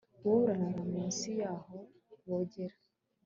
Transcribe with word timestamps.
wowe 0.25 0.39
urara 0.53 0.81
munsi 0.91 1.27
yahoo 1.41 1.83
bogera 2.25 2.75